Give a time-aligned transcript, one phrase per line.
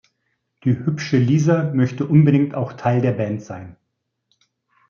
[0.63, 3.77] Die hübsche Lisa möchte unbedingt auch Teil der Band sein.